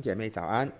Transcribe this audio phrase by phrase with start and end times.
[0.00, 0.70] 姐妹早安。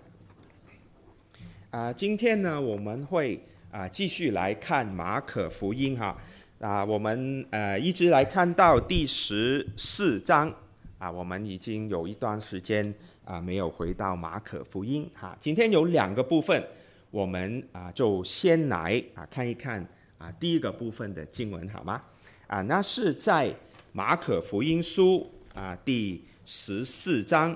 [1.69, 3.39] 啊，今天呢，我们会
[3.71, 6.17] 啊继续来看马可福音哈。
[6.59, 10.51] 啊，我们呃一直来看到第十四章
[10.97, 12.93] 啊，我们已经有一段时间
[13.25, 15.37] 啊没有回到马可福音哈。
[15.39, 16.63] 今天有两个部分，
[17.11, 19.85] 我们啊就先来啊看一看
[20.17, 22.01] 啊第一个部分的经文好吗？
[22.47, 23.53] 啊，那是在
[23.91, 27.55] 马可福音书啊第十四章。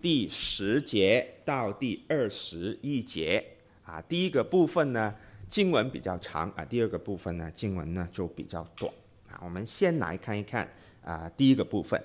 [0.00, 3.44] 第十节到第二十一节
[3.84, 5.14] 啊，第一个部分呢
[5.48, 8.90] 经文比较长啊，第二个部分呢经文呢就比较短
[9.30, 9.38] 啊。
[9.44, 10.66] 我们先来看一看
[11.04, 12.02] 啊，第一个部分。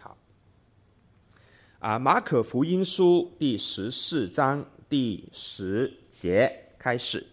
[0.00, 0.16] 好，
[1.80, 7.26] 啊，马可福音书第十四章第十节开始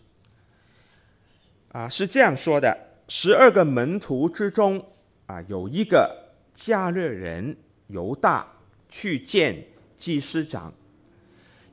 [1.71, 4.85] 啊，是这样说的：十二个门徒之中
[5.27, 6.22] 啊，有一个。
[6.53, 8.47] 加略人犹大
[8.87, 10.73] 去见祭司长，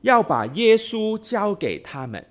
[0.01, 2.25] 要把耶稣交给他们。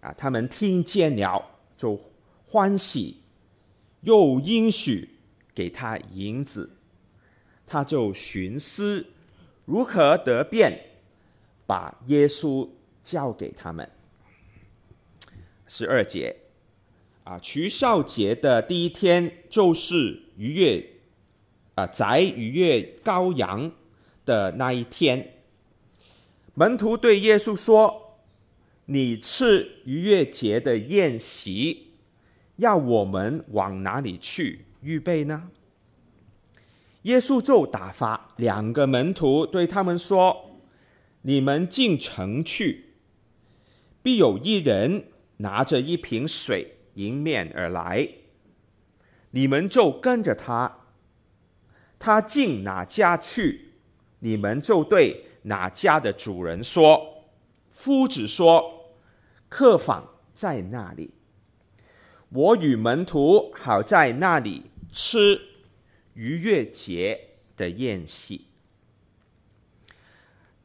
[0.00, 1.42] 啊，他们听见了
[1.76, 1.98] 就
[2.44, 3.20] 欢喜，
[4.02, 5.08] 又应许
[5.54, 6.70] 给他银子。
[7.66, 9.06] 他就寻思
[9.64, 10.78] 如何得便，
[11.66, 12.68] 把耶稣
[13.02, 13.90] 交给他们。
[15.66, 16.36] 十二节，
[17.24, 20.93] 啊，除酵节的第一天就是逾越。
[21.74, 23.72] 啊，宰逾越羔羊
[24.24, 25.34] 的那一天，
[26.54, 28.20] 门徒对耶稣说
[28.86, 31.94] ：“你吃逾越节的宴席，
[32.56, 35.50] 要我们往哪里去预备呢？”
[37.02, 40.60] 耶稣就打发两个门徒对他们说
[41.22, 42.94] ：“你们进城去，
[44.00, 48.08] 必有一人拿着一瓶水迎面而来，
[49.32, 50.82] 你们就跟着他。”
[52.04, 53.72] 他进哪家去，
[54.18, 57.24] 你们就对哪家的主人说
[57.66, 58.92] ：“夫子说，
[59.48, 61.12] 客房在那里，
[62.28, 65.40] 我与门徒好在那里吃
[66.12, 67.18] 逾越节
[67.56, 68.48] 的宴席。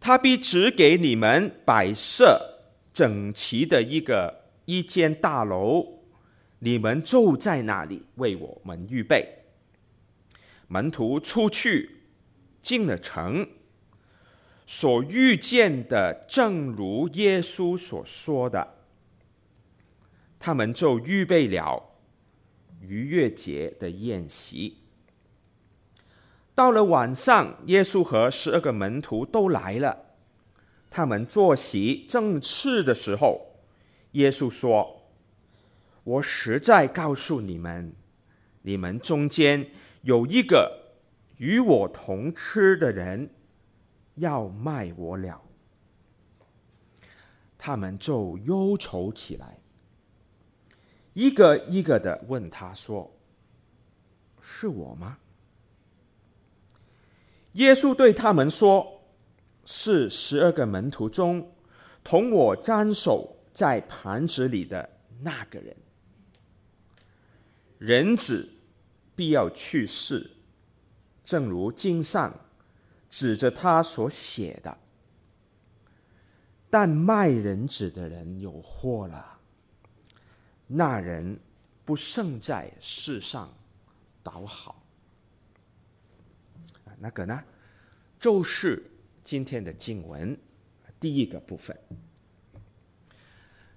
[0.01, 2.59] 他必指给你们摆设
[2.94, 6.01] 整齐的一个一间大楼，
[6.59, 9.35] 你们就在那里为我们预备。”
[10.72, 12.03] 门徒出去
[12.62, 13.50] 进了城，
[14.68, 18.75] 所遇见的正如耶稣所说的，
[20.38, 21.97] 他们就预备了
[22.81, 24.78] 逾越节的宴席。
[26.53, 29.97] 到了晚上，耶稣和十二个门徒都来了，
[30.91, 33.56] 他们坐席正吃的时候，
[34.12, 35.09] 耶稣说
[36.03, 37.91] ：“我实在告诉你们，
[38.62, 39.68] 你们中间。”
[40.01, 40.95] 有一个
[41.37, 43.29] 与我同吃的人
[44.15, 45.41] 要卖我了，
[47.57, 49.59] 他们就忧愁起来，
[51.13, 53.11] 一个一个的问他说
[54.41, 55.17] ：“是我吗？”
[57.53, 59.01] 耶稣对他们说
[59.65, 61.51] ：“是十二个门徒中
[62.03, 64.89] 同我蘸手在盘子里的
[65.21, 65.75] 那个人，
[67.77, 68.47] 人子。”
[69.19, 70.31] 必要去世，
[71.25, 72.34] 正如经上
[73.09, 74.78] 指着他所写的。
[76.69, 79.38] 但卖人子的人有祸了，
[80.68, 81.38] 那人
[81.84, 83.53] 不胜在世上
[84.24, 84.81] 倒好。
[86.97, 87.44] 那个呢，
[88.18, 88.81] 就是
[89.22, 90.40] 今天的经文
[90.97, 91.78] 第一个部分。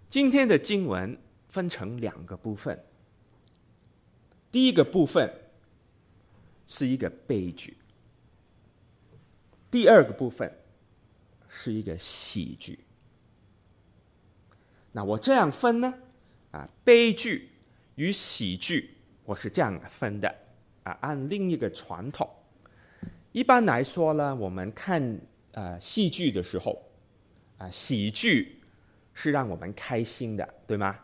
[0.09, 2.81] 今天的经文分成两个部分。
[4.53, 5.33] 第一个部分
[6.67, 7.75] 是一个悲剧，
[9.71, 10.55] 第二个部分
[11.49, 12.79] 是一个喜剧。
[14.93, 15.95] 那我这样分呢？
[16.51, 17.49] 啊，悲剧
[17.95, 18.91] 与喜剧，
[19.25, 20.29] 我是这样分的。
[20.83, 22.29] 啊，按另一个传统，
[23.33, 25.19] 一般来说呢，我们看
[25.53, 26.91] 呃戏剧的时候，
[27.57, 28.61] 啊，喜剧
[29.15, 30.99] 是让我们开心的，对吗？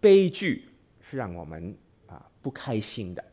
[0.00, 0.68] 悲剧
[1.00, 1.76] 是让我们。
[2.12, 3.24] 啊不开心的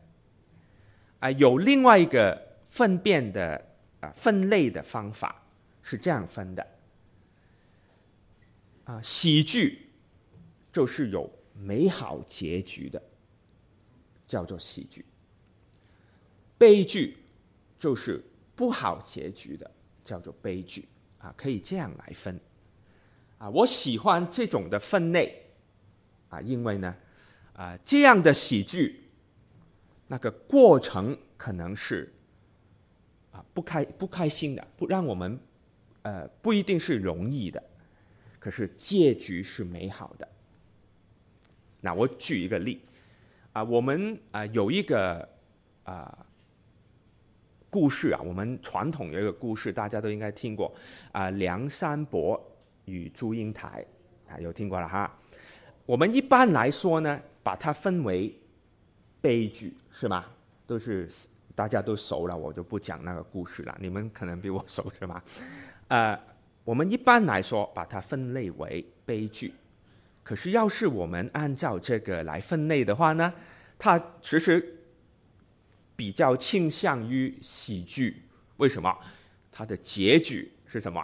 [1.20, 3.62] 啊，有另外一个分辨的
[4.00, 5.44] 啊分类的方法
[5.84, 6.66] 是这样分的
[8.86, 9.90] 啊，喜剧
[10.72, 13.02] 就是有美好结局的，
[14.26, 15.04] 叫做喜剧；
[16.58, 17.18] 悲剧
[17.78, 18.24] 就是
[18.56, 19.70] 不好结局的，
[20.06, 20.88] 叫做悲剧
[21.18, 22.40] 啊，可以这样来分
[23.40, 23.50] 啊。
[23.50, 25.44] 我喜欢这种的分类
[26.30, 26.96] 啊，因为呢。
[27.60, 29.04] 啊，这样的喜剧，
[30.08, 32.10] 那个过程可能是
[33.34, 35.38] 啊不开不开心的，不让我们
[36.04, 37.62] 呃不一定是容易的，
[38.40, 40.26] 可是结局是美好的。
[41.82, 42.82] 那我举一个例
[43.52, 45.28] 啊，我们啊有一个
[45.84, 46.26] 啊
[47.70, 50.74] 故事啊，我们传统有一个故事，大家都应该听过
[51.12, 52.42] 啊，梁山伯
[52.86, 53.86] 与祝英台
[54.30, 55.14] 啊，有听过了哈。
[55.86, 58.32] 我们一般来说呢，把它分为
[59.20, 60.24] 悲剧，是吗？
[60.68, 61.10] 都是
[61.56, 63.76] 大家都熟了，我就不讲那个故事了。
[63.82, 65.20] 你们可能比我熟，是吗？
[65.88, 66.16] 呃，
[66.64, 69.52] 我们一般来说把它分类为悲剧。
[70.24, 73.34] 可是要是我们按照这个来分类的话呢，
[73.80, 74.64] 它其实
[75.96, 78.22] 比较倾向于喜剧。
[78.58, 78.96] 为什么？
[79.52, 81.04] 它的结局是什么？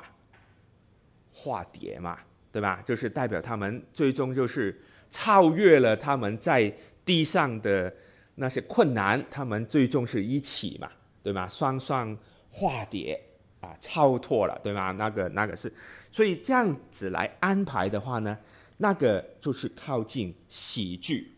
[1.33, 2.19] 化蝶嘛。
[2.51, 2.81] 对吧？
[2.86, 4.80] 就是代表他们最终就是
[5.16, 6.70] 超越了他们在
[7.06, 7.94] 地上的
[8.36, 10.92] 那些困难，他们最终是一起嘛，
[11.24, 11.48] 对吗？
[11.48, 12.18] 双双
[12.50, 13.18] 化蝶
[13.62, 14.92] 啊，超脱了，对吗？
[14.92, 15.72] 那个那个是，
[16.12, 18.38] 所以这样子来安排的话呢，
[18.76, 21.32] 那个就是靠近喜剧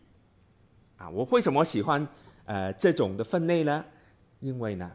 [0.96, 1.08] 啊。
[1.08, 2.04] 我为什么喜欢
[2.46, 3.84] 呃这种的分类呢？
[4.40, 4.90] 因为呢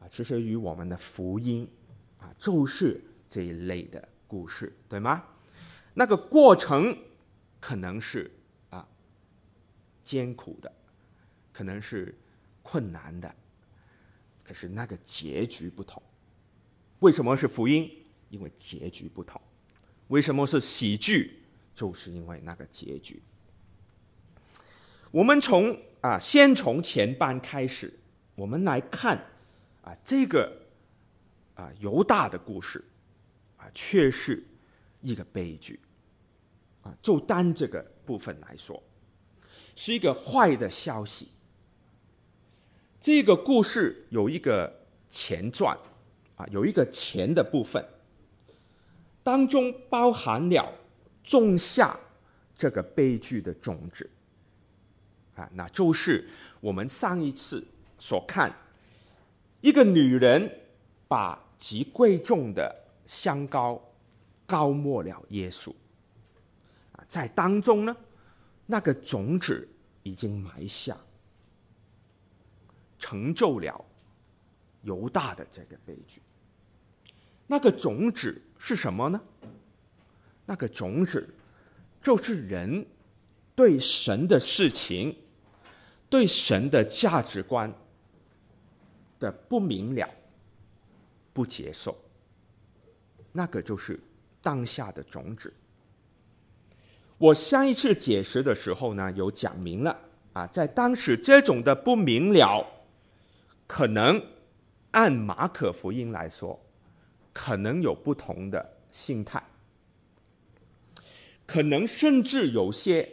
[0.00, 1.68] 啊，其实与我们的福音
[2.18, 2.98] 啊，就是
[3.28, 5.22] 这一类的故事，对吗？
[5.92, 6.96] 那个过程
[7.62, 8.28] 可能是
[8.70, 8.84] 啊
[10.02, 10.72] 艰苦的，
[11.52, 12.12] 可能是
[12.60, 13.32] 困难的，
[14.42, 16.02] 可是那个结局不同。
[16.98, 17.88] 为什么是福音？
[18.30, 19.40] 因为结局不同。
[20.08, 21.40] 为什么是喜剧？
[21.72, 23.22] 就是因为那个结局。
[25.12, 27.96] 我们从啊先从前半开始，
[28.34, 29.16] 我们来看
[29.82, 30.52] 啊这个
[31.54, 32.84] 啊犹大的故事
[33.56, 34.44] 啊，却是。
[35.04, 35.80] 一个悲剧，
[36.82, 38.82] 啊，就单这个部分来说，
[39.74, 41.28] 是一个坏的消息。
[43.00, 44.72] 这个故事有一个
[45.08, 45.76] 前传，
[46.36, 47.84] 啊，有一个前的部分，
[49.22, 50.72] 当中包含了
[51.22, 51.98] 种下
[52.54, 54.08] 这个悲剧的种子，
[55.34, 56.28] 啊，那就是
[56.60, 57.66] 我们上一次
[57.98, 58.54] 所看，
[59.60, 60.50] 一个女人
[61.08, 62.74] 把极贵重的
[63.06, 63.80] 香膏。
[64.44, 65.72] 膏抹了耶稣，
[67.12, 67.94] 在当中呢，
[68.64, 69.68] 那个种子
[70.02, 70.96] 已经埋下，
[72.98, 73.84] 成就了
[74.80, 76.22] 犹大的这个悲剧。
[77.46, 79.20] 那个种子是什么呢？
[80.46, 81.28] 那个种子
[82.02, 82.86] 就是人
[83.54, 85.14] 对神的事情、
[86.08, 87.70] 对神的价值观
[89.20, 90.08] 的不明了、
[91.34, 91.94] 不接受。
[93.32, 94.00] 那个就是。
[94.44, 95.54] 当下的种子，
[97.22, 99.96] 我上一次解释的时候呢，有讲明了
[100.32, 102.66] 啊，在当时这种的不明了，
[103.64, 104.20] 可能
[104.90, 106.60] 按马可福音来说，
[107.32, 109.40] 可能有不同的心态，
[111.46, 113.08] 可能甚至有些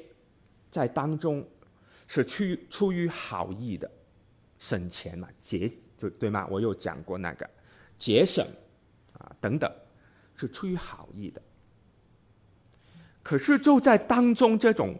[0.71, 1.47] 在当中
[2.07, 3.87] 是出出于好意的，
[4.57, 6.47] 省钱嘛，节就对吗？
[6.49, 7.47] 我有讲过那个
[7.95, 8.43] 节省
[9.13, 9.71] 啊等等。
[10.35, 11.41] 是出于好意的，
[13.29, 14.99] 可是就在当中这种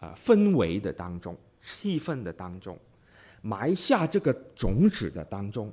[0.00, 2.78] 啊氛围的当中、气氛的当中，
[3.42, 5.70] 埋下这个种子的当中，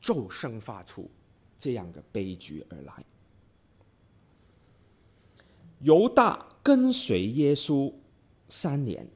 [0.00, 1.08] 就生发出
[1.56, 2.92] 这样的悲剧而来。
[5.82, 7.92] 犹大跟随耶稣
[8.48, 9.06] 三年，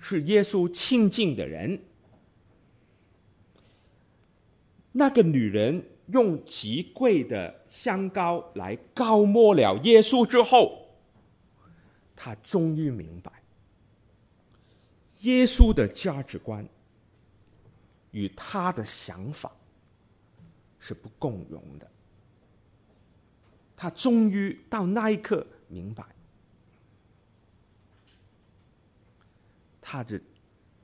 [0.00, 1.80] 是耶稣亲近的人，
[4.90, 5.84] 那个女人。
[6.08, 10.88] 用极贵的香膏来膏抹了耶稣之后，
[12.14, 13.32] 他终于明白，
[15.20, 16.68] 耶稣的价值观
[18.10, 19.50] 与他的想法
[20.78, 21.90] 是不共融的。
[23.76, 26.04] 他终于到那一刻明白，
[29.80, 30.20] 他的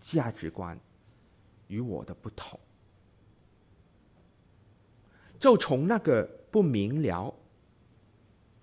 [0.00, 0.78] 价值观
[1.68, 2.58] 与我的不同。
[5.40, 7.34] 就从那个不明了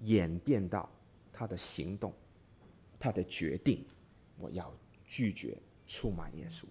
[0.03, 0.87] 演变到
[1.33, 2.13] 他的行动，
[2.99, 3.83] 他的决定，
[4.37, 4.71] 我要
[5.03, 5.57] 拒绝
[5.87, 6.65] 出卖耶稣。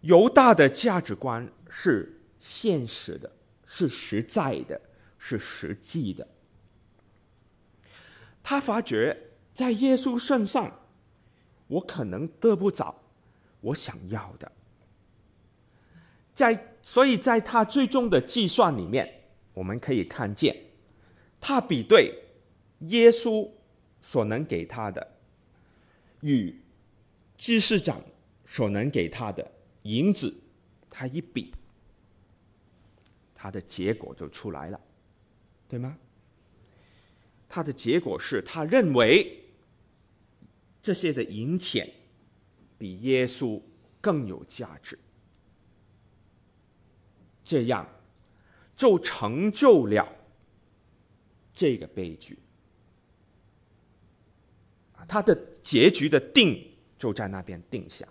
[0.00, 3.30] 犹大的价值观是现实的，
[3.64, 4.80] 是实在的，
[5.16, 6.26] 是实际的。
[8.42, 9.16] 他发觉
[9.54, 10.80] 在耶稣身上，
[11.68, 12.94] 我可能得不着
[13.60, 14.50] 我想要的。
[16.36, 19.22] 在，所以在他最终的计算里面，
[19.54, 20.54] 我们可以看见，
[21.40, 22.14] 他比对
[22.80, 23.50] 耶稣
[24.02, 25.16] 所能给他的，
[26.20, 26.54] 与
[27.38, 28.00] 祭司长
[28.44, 29.50] 所能给他的
[29.82, 30.32] 银子
[30.90, 31.54] 他一比，
[33.34, 34.78] 他的结果就出来了，
[35.66, 35.96] 对吗？
[37.48, 39.42] 他的结果是他认为
[40.82, 41.90] 这些的银钱
[42.76, 43.62] 比耶稣
[44.02, 44.98] 更有价值，
[47.46, 47.86] 这样
[48.76, 50.12] 就成就了
[51.52, 52.36] 这个悲剧。
[55.06, 56.60] 他的结局的定
[56.98, 58.04] 就在那边定下。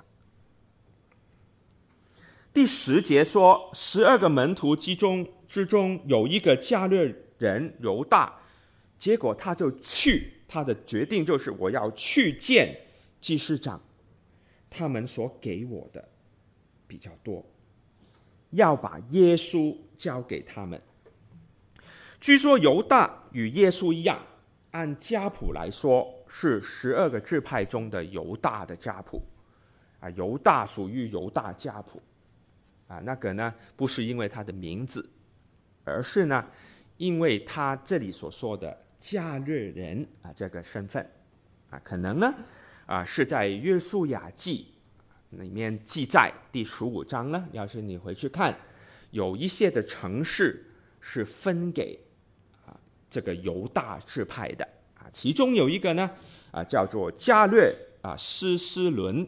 [2.53, 8.39] 第十节说，十二个门徒之中之中有一个加略人犹大，
[8.97, 12.73] 结果他就去，他的决定就是我要去见
[13.19, 13.81] 祭司长，
[14.69, 16.07] 他们所给我的
[16.87, 17.45] 比较多，
[18.51, 20.81] 要把耶稣交给他们。
[22.19, 24.19] 据说犹大与耶稣一样，
[24.71, 29.21] 按家谱来说是十二个支派中的犹大的家谱，
[29.99, 32.01] 啊，犹大属于犹大家谱。
[32.87, 35.09] 啊，那个呢，不是因为他的名字，
[35.83, 36.45] 而是呢，
[36.97, 41.03] 因为他这里所说的加略人啊这个身份，
[41.71, 42.31] 啊，可能呢，
[42.85, 44.67] 啊是在约书亚记
[45.39, 47.47] 里面记载第十五章呢。
[47.51, 48.57] 要是你回去看，
[49.11, 50.65] 有一些的城市
[50.99, 51.99] 是分给
[52.65, 52.75] 啊
[53.09, 56.09] 这个犹大支派的啊，其中有一个呢
[56.51, 59.27] 啊叫做加略啊斯斯伦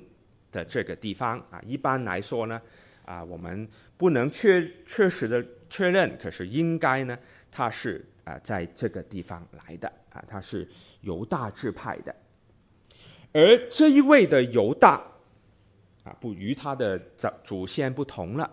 [0.52, 2.62] 的这个地方啊，一般来说呢。
[3.08, 7.18] 啊，我们不能确确实的确认，可是应该呢，
[7.50, 10.68] 他是啊，在这个地方来的啊，他是
[11.00, 12.14] 犹大支派的。
[13.32, 15.02] 而这一位的犹大
[16.20, 18.50] 不与他的祖祖先不同了，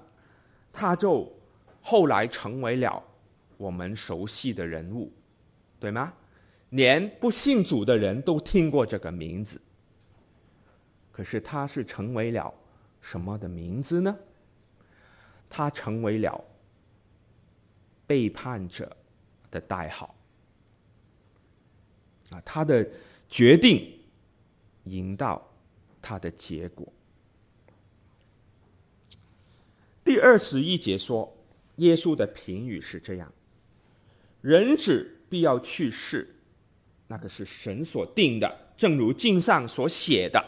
[0.73, 1.31] 他就
[1.81, 3.03] 后来成为了
[3.57, 5.13] 我们熟悉的人物，
[5.79, 6.13] 对吗？
[6.71, 9.61] 连不信主的人都听过这个名字。
[11.13, 12.53] 可是他是成为了
[13.01, 14.19] 什么的名字呢？
[15.49, 16.45] 他成为了
[18.07, 18.97] 背叛者
[19.51, 20.13] 的代号
[22.31, 22.43] 啊！
[22.45, 22.85] 他的
[23.29, 23.97] 决定
[24.85, 25.41] 引导
[26.03, 26.93] 他的结果。
[30.05, 31.35] 第二十一节说，
[31.77, 33.33] 耶稣的评语是这样：
[34.43, 36.37] 人子必要去世，
[37.07, 40.45] 那个是神所定的，正如经上所写的，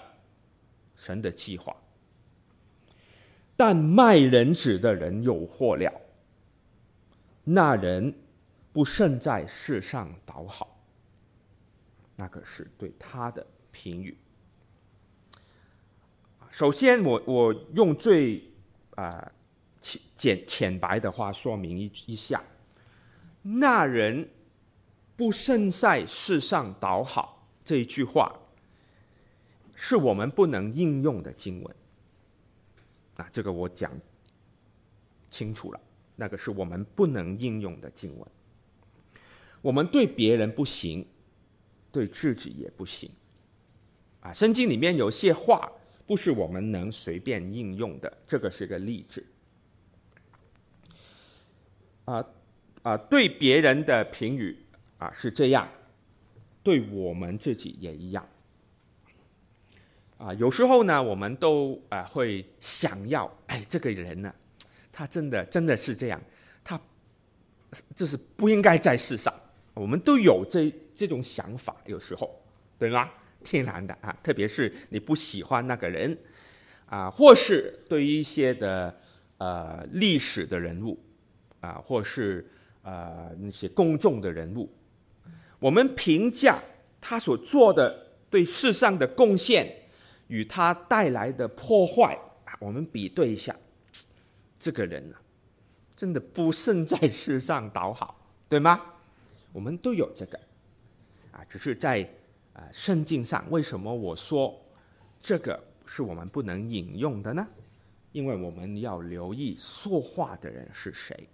[0.94, 1.74] 神的计划。
[3.56, 5.90] 但卖人子的人有祸了，
[7.42, 8.14] 那人
[8.70, 10.78] 不慎在世上倒好，
[12.14, 14.14] 那个是对他的评语。
[16.50, 18.44] 首先，我我用最
[18.96, 19.32] 啊
[20.16, 22.42] 简浅白的话说明一一下，
[23.42, 24.28] 那人
[25.16, 28.34] 不胜在世上倒好这一句话，
[29.74, 31.76] 是我们不能应用的经文。
[33.16, 33.90] 啊，这个我讲
[35.30, 35.80] 清楚了，
[36.16, 38.28] 那个是我们不能应用的经文。
[39.62, 41.06] 我们对别人不行，
[41.90, 43.10] 对自己也不行。
[44.20, 45.70] 啊，圣经里面有些话
[46.06, 49.24] 不是我们能随便应用的，这个是个例子。
[52.06, 52.24] 啊
[52.82, 54.56] 啊，对别人的评语
[54.96, 55.68] 啊是这样，
[56.62, 58.26] 对我们自己也一样。
[60.16, 64.34] 啊，有时候呢，我们都啊会想要，哎，这个人呢，
[64.90, 66.18] 他真的真的是这样，
[66.64, 66.80] 他
[67.94, 69.30] 就是不应该在世上。
[69.74, 72.42] 我们都有这这种想法，有时候，
[72.78, 73.10] 对吗？
[73.44, 76.16] 天然的啊，特别是你不喜欢那个人，
[76.86, 78.98] 啊，或是对于一些的
[79.36, 80.98] 呃历史的人物，
[81.66, 82.46] 啊，或是
[82.82, 84.70] 呃那些公众的人物，
[85.58, 86.62] 我们评价
[87.00, 89.82] 他所做的对世上的贡献。
[90.28, 93.54] 与他带来的破坏啊，我们比对一下，
[94.58, 95.14] 这个人呢，
[95.94, 98.82] 真的不胜在世上倒好，对吗？
[99.52, 100.36] 我们都有这个，
[101.30, 102.02] 啊，只是在
[102.54, 104.60] 啊圣经上，为什么我说
[105.20, 107.46] 这个是我们不能引用的呢？
[108.10, 111.28] 因为我们要留意说话的人是谁，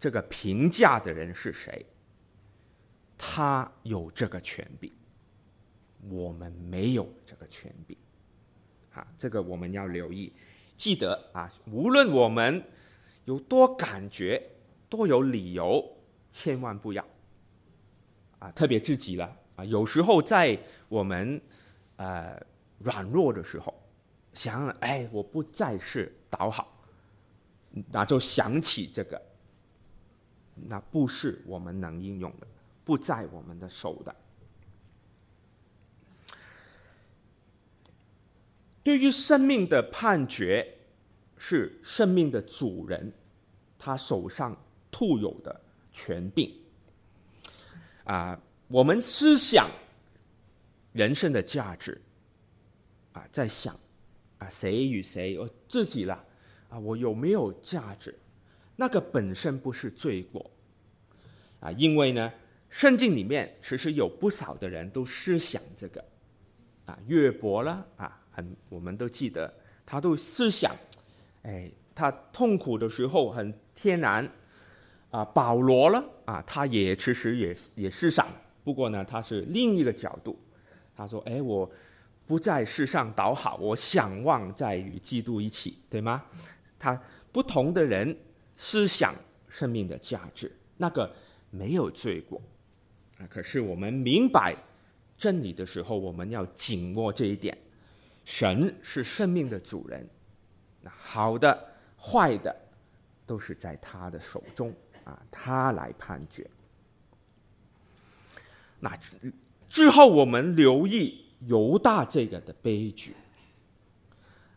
[0.00, 1.84] 这个评价的人是谁，
[3.18, 4.90] 他有这个权柄。
[6.08, 7.94] 我们没有这个权柄，
[8.94, 10.32] 啊，这个我们要留意，
[10.74, 12.64] 记得啊，无论我们
[13.26, 14.42] 有多感觉、
[14.88, 15.86] 多有理由，
[16.30, 17.06] 千万不要，
[18.38, 19.36] 啊，特别自己了。
[19.56, 21.38] 啊，有时候在我们
[21.96, 22.42] 呃
[22.78, 23.78] 软弱的时候，
[24.32, 26.82] 想哎，我不再是倒好，
[27.90, 29.20] 那就想起这个，
[30.66, 32.46] 那不是我们能应用的，
[32.84, 34.14] 不在我们的手的。
[38.82, 40.66] 对于生命的判决
[41.36, 43.12] 是生命的主人，
[43.78, 44.56] 他手上
[44.90, 45.60] 特有的
[45.92, 46.52] 权柄。
[48.04, 49.70] 啊，我们思想
[50.92, 52.00] 人生的价值，
[53.12, 53.78] 啊，在想
[54.38, 56.24] 啊，谁与谁，我自己了，
[56.70, 58.18] 啊，我有没有价值？
[58.80, 60.50] 那个本身不是罪过，
[61.60, 62.32] 啊，因为呢，
[62.70, 66.02] 圣经里面其实有不少的人都思想这个，
[66.86, 69.52] 啊，约伯了，啊，很我们都记得，
[69.84, 70.74] 他都思想，
[71.42, 74.26] 哎，他痛苦的时候很天然，
[75.10, 78.26] 啊，保罗了，啊，他也其实也也思想，
[78.64, 80.38] 不过呢，他是另一个角度，
[80.96, 81.70] 他说，哎，我
[82.26, 86.24] 不在世上倒好，我想望在与基督一起，对吗？
[86.78, 86.98] 他
[87.30, 88.16] 不同的人。
[88.62, 89.14] 思想
[89.48, 91.10] 生命的价值，那个
[91.48, 92.38] 没有罪过
[93.16, 93.26] 啊。
[93.30, 94.54] 可是我们明白
[95.16, 97.56] 真理的时候，我们要紧握这一点：
[98.26, 100.06] 神是生命的主人，
[100.82, 102.54] 那好的、坏的
[103.24, 104.70] 都是在他的手中
[105.04, 106.46] 啊，他来判决。
[108.78, 108.94] 那
[109.70, 113.14] 之后我们留意犹大这个的悲剧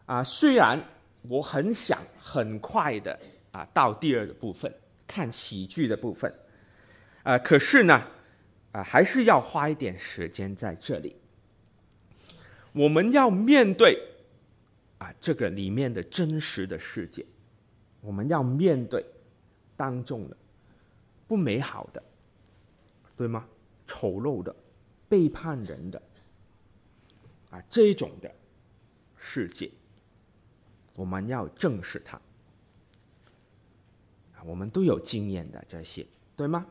[0.08, 0.78] 啊，虽然
[1.22, 3.18] 我很想很快的。
[3.54, 4.74] 啊，到第二个部分
[5.08, 6.30] 看喜剧的部分，
[7.24, 8.06] 啊、呃，可是呢，
[8.72, 11.16] 啊、还是要花一点时间在这里。
[12.72, 13.98] 我们要面对
[14.98, 17.24] 啊，这个里面的真实的世界，
[18.02, 19.06] 我们要面对
[19.78, 20.36] 当中的
[21.28, 22.04] 不美好的，
[23.16, 23.48] 对吗？
[23.86, 24.56] 丑陋的、
[25.08, 26.02] 背叛人的
[27.52, 28.34] 啊，这种的
[29.16, 29.70] 世界，
[30.96, 32.20] 我们要正视它。
[34.46, 36.66] 我们都有经验的这些，对吗？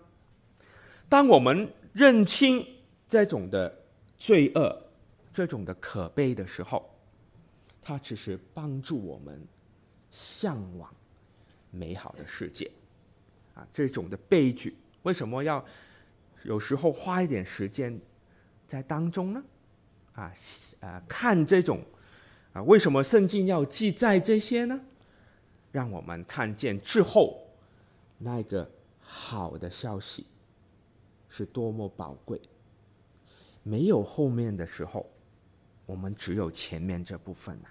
[1.09, 2.67] 当我们认清
[3.09, 3.85] 这种的
[4.19, 4.83] 罪恶、
[5.31, 6.89] 这种的可悲的时候，
[7.83, 9.47] 它只是帮助我们
[10.11, 10.91] 向往
[11.71, 12.71] 美好的世界。
[13.55, 15.63] 啊，这种的悲剧为什么要
[16.45, 18.01] 有时候花一点时间
[18.67, 19.43] 在当中呢？
[20.15, 20.33] 啊，
[20.81, 21.83] 啊，看这种
[22.55, 24.81] 啊，为什么圣经要记载这些呢？
[25.71, 27.42] 让我们看见之后。
[28.25, 30.25] 那个好的消息
[31.29, 32.41] 是多么宝贵，
[33.65, 35.11] 没有后面的时候，
[35.87, 37.69] 我们只有前面这部分了。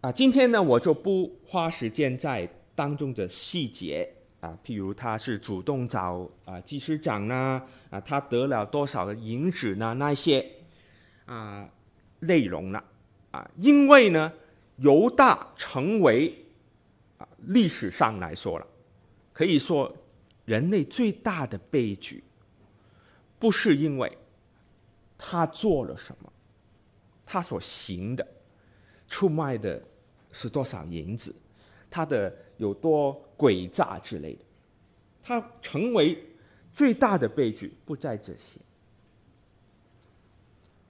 [0.00, 9.94] 啊，今天呢，我就不花时间在当中的细节啊，譬如他是主动找啊技师长呢，啊，他得了多少的银子呢？
[9.94, 10.44] 那些
[11.26, 11.70] 啊
[12.18, 12.82] 内容了
[13.30, 14.32] 啊，因为呢。
[14.76, 16.44] 犹大成为
[17.18, 18.66] 啊，历史上来说了，
[19.32, 19.94] 可以说
[20.44, 22.22] 人类最大的悲剧，
[23.38, 24.18] 不是因为
[25.16, 26.32] 他做了什么，
[27.24, 28.26] 他所行的，
[29.08, 29.82] 出卖的
[30.30, 31.34] 是多少银子，
[31.90, 34.44] 他的有多诡诈之类的，
[35.22, 36.22] 他成为
[36.72, 38.60] 最大的悲剧不在这些，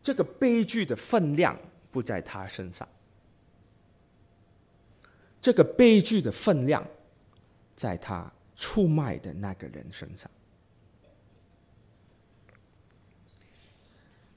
[0.03, 1.57] 这个悲剧的分量
[1.93, 2.89] 不在他身上。
[5.47, 6.85] 这个悲剧的分量，
[7.77, 10.29] 在他出卖的那个人身上。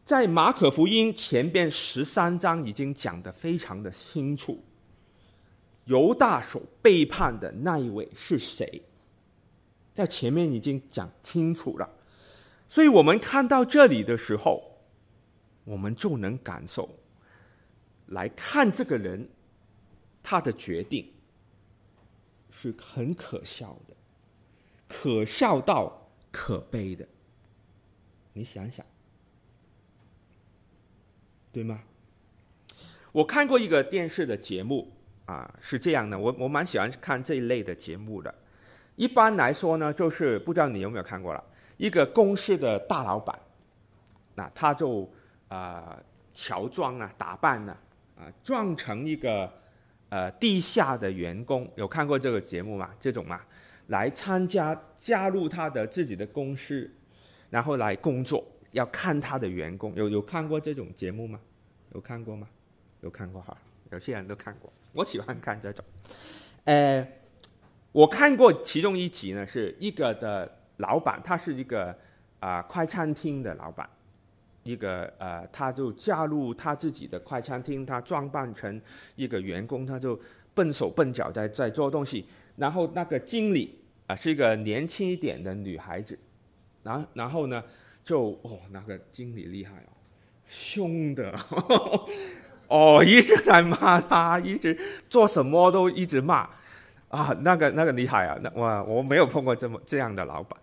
[0.06, 4.63] 在马可福音前边十三章已经讲的非常的清楚，
[5.86, 8.84] 犹大所背叛的那一位是谁，
[9.95, 11.89] 在前面已经讲清楚了，
[12.67, 14.78] 所以我们看到这里的时候，
[15.63, 16.88] 我们就能感受，
[18.10, 19.28] 来看这个人。
[20.21, 21.12] 他的决定
[22.51, 23.95] 是很可笑的，
[24.88, 27.08] 可笑到可悲的。
[28.34, 28.86] 你想想，
[31.51, 31.82] 对吗？
[33.12, 34.91] 我看过一个电视的节目
[35.25, 38.34] 啊，是这样的，我我蛮喜欢看这一类的节目的。
[38.95, 41.43] 一般来说呢，就是不知道你有没有看过了，
[41.77, 43.39] 一个公司的大老板，
[44.36, 45.10] 那他就
[45.47, 45.97] 啊
[46.34, 47.75] 乔装啊打扮呢
[48.17, 49.51] 啊装成一个。
[50.10, 52.89] 呃，地下的员工有看过这个节目吗？
[53.00, 53.39] 这种吗？
[53.88, 56.89] 来参加加入他的自己的公司，
[57.50, 59.93] 然后来工作，要看他的员工。
[59.95, 61.39] 有有看过这种节目吗？
[61.93, 62.48] 有看过吗？
[63.02, 63.58] 有看过哈，
[63.91, 64.72] 有些人都看过。
[64.93, 65.86] 我喜欢看这种。
[66.65, 67.08] 呃，
[67.91, 71.98] 我看过其中一集呢，是一个的老板，他是一个
[72.39, 73.89] 啊、快餐厅的老板。
[74.63, 78.82] 一个呃，他就加入他自己的快餐厅，他装扮成
[79.15, 80.19] 一个员工，他就
[80.54, 82.26] 笨手笨脚在在做东西。
[82.58, 86.17] 然后那个经理啊、是一个年轻一点的女孩子，
[86.82, 87.63] 然然后呢，
[88.04, 89.93] 就哦，那个经理厉害哦，
[90.45, 91.32] 凶的，
[92.67, 94.76] 哦，一直在骂他，一直
[95.10, 96.50] 做什么都一直骂，
[97.10, 98.36] 啊，那个那个厉害啊！
[98.41, 100.60] 那我我没有碰过这么这样的老板，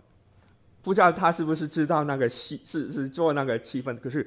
[0.87, 4.25] 不知道他是不是知道那个气是是做那个气氛，可是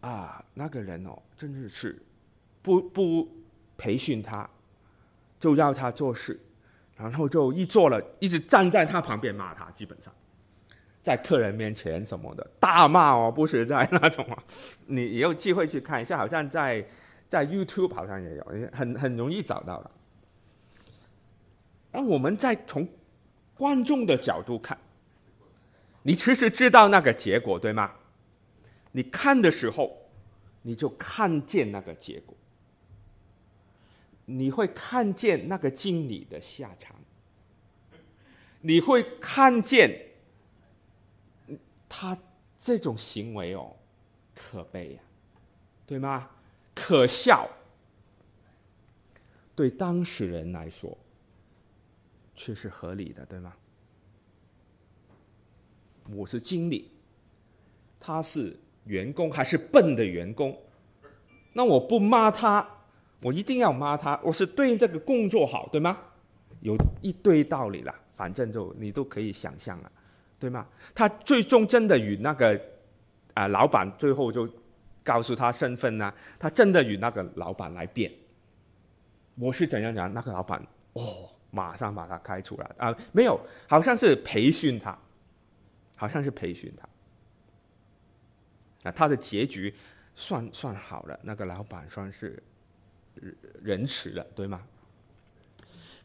[0.00, 2.00] 啊，那个人哦，真的是
[2.62, 3.28] 不不
[3.76, 4.48] 培训他，
[5.40, 6.38] 就要他做事，
[6.96, 10.14] 然后就一做了，一直站在他旁边骂他，基本上。
[11.02, 14.40] 在客人面前什么的大骂哦，不是在那种啊，
[14.86, 16.86] 你也有机会去看一下，好像在
[17.26, 19.90] 在 YouTube 好像也有，很很容易找到了。
[21.90, 22.86] 那我们再从
[23.56, 24.78] 观众的角度看，
[26.02, 27.94] 你其实知道那个结果对吗？
[28.92, 30.10] 你看的时候，
[30.62, 32.36] 你就看见那个结果，
[34.24, 36.96] 你会看见那个经理的下场，
[38.60, 40.06] 你会看见。
[41.92, 42.16] 他
[42.56, 43.74] 这种行为哦，
[44.32, 45.00] 可悲呀，
[45.84, 46.30] 对吗？
[46.72, 47.50] 可笑，
[49.56, 50.96] 对当事人来说
[52.36, 53.52] 却是合理的，对吗？
[56.14, 56.90] 我是经理，
[57.98, 60.56] 他是员工，还是笨的员工？
[61.52, 62.66] 那我不骂他，
[63.22, 65.98] 我一定要骂他，我是对这个工作好，对吗？
[66.60, 69.90] 有一堆道理了，反正就你都可以想象了。
[70.38, 70.66] 对吗？
[70.94, 72.58] 他最终真的与那个
[73.34, 74.48] 啊、老板最后就
[75.04, 76.12] 告诉他身份呢？
[76.38, 78.10] 他真的与那个老板来辩。
[79.36, 80.12] 我是怎样讲？
[80.14, 80.58] 那个老板
[80.94, 84.98] 哦，马上把他开除了啊、没有，好像是培训他，
[86.00, 86.88] 好像是培训他。
[88.88, 89.74] 啊，他的结局
[90.16, 92.42] 算算好了，那个老板算是
[93.62, 94.66] 仁慈了，对吗？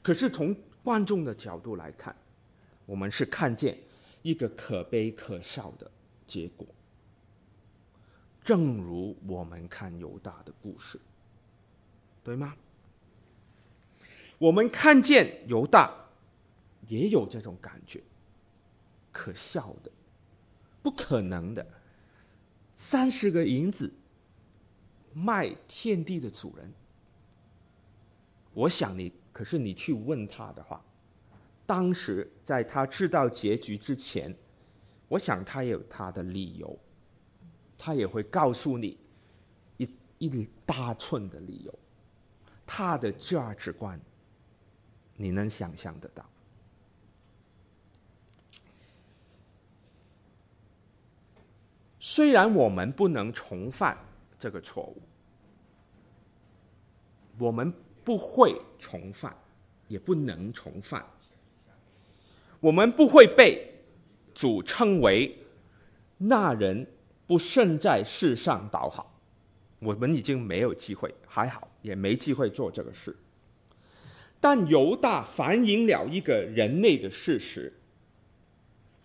[0.01, 0.53] 可是从
[0.83, 2.13] 观众的角度来看，
[2.85, 3.77] 我们是看见。
[4.25, 5.91] 一个可悲可笑的
[6.25, 6.65] 结果，
[8.41, 10.99] 正如我们看犹大的故事，
[12.23, 12.55] 对吗？
[14.39, 15.95] 我们看见犹大
[16.87, 18.01] 也有这种感觉，
[19.15, 19.89] 可笑的，
[20.83, 21.65] 不可能的，
[22.75, 23.89] 三十个银子
[25.13, 26.69] 卖天地的主人，
[28.53, 30.83] 我想你，可是你去问他的话。
[31.65, 34.35] 当时在他知道结局之前，
[35.07, 36.77] 我想他有他的理由，
[37.77, 38.99] 他也会告诉你
[39.77, 41.79] 一一大串的理由，
[42.65, 43.97] 他的价值观，
[45.15, 46.29] 你能想象得到？
[52.15, 53.97] 虽然我们不能重犯
[54.39, 55.01] 这个错误，
[57.37, 57.73] 我们
[58.05, 59.35] 不会重犯，
[59.89, 61.05] 也不能重犯。
[62.61, 63.69] 我们不会被
[64.33, 65.37] 主称为
[66.17, 66.87] 那人
[67.27, 69.13] 不胜在世上倒好，
[69.79, 73.13] 我们已经没有机会，还好也没机会做这个事。
[74.39, 77.73] 但犹大反映了一个人类的事实，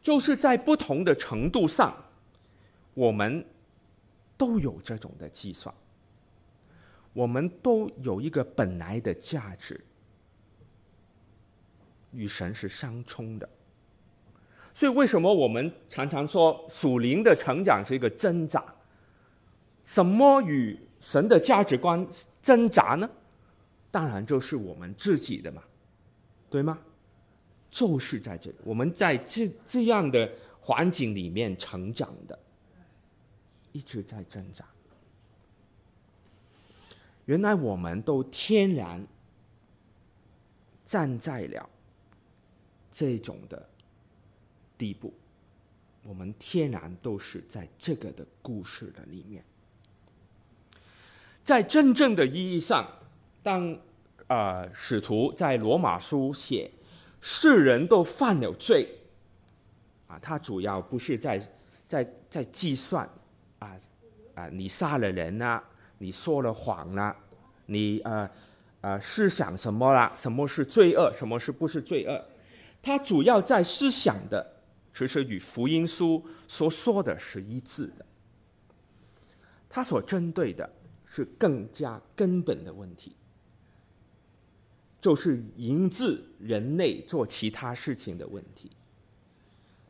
[0.00, 1.92] 就是在不同的程度上，
[2.94, 3.44] 我们
[4.36, 5.74] 都有这种的计算，
[7.12, 9.80] 我们都有一个本来的价值。
[12.12, 13.48] 与神是相冲的，
[14.74, 18.64] 所以为什么我们常常说属灵的成长是一个挣扎？
[19.84, 22.04] 什么与神的价值观
[22.42, 23.08] 挣扎呢？
[23.92, 25.62] 当然就是我们自己的嘛，
[26.50, 26.80] 对吗？
[27.70, 30.28] 就是在这里，我们在这这样的
[30.60, 32.36] 环境里面成长的，
[33.72, 34.64] 一直在挣扎。
[37.26, 39.06] 原来我们都天然
[40.84, 41.68] 站在了。
[42.92, 43.68] 这种的
[44.76, 45.14] 地步，
[46.02, 49.44] 我们天然都是在这个的故事的里面。
[51.44, 52.84] 在真正的意义上，
[53.44, 53.78] 当
[54.26, 56.68] 呃使徒在罗马书写
[57.20, 58.88] 世人都犯了罪，
[60.08, 61.40] 啊，他主要不是在
[61.86, 63.08] 在在计算
[63.60, 63.78] 啊
[64.34, 65.62] 啊，你杀了人啊，
[65.98, 67.16] 你说了谎啦，
[67.66, 68.28] 你呃
[68.80, 72.26] 呃思想什么啦，什么是罪恶，什么是不是罪恶？
[72.82, 74.44] 他主要在思想的，
[74.94, 78.04] 其实与福音书所说的是一致的。
[79.68, 80.68] 他所针对的
[81.04, 83.14] 是更加根本的问题，
[85.00, 88.70] 就是引致人类做其他事情的问题，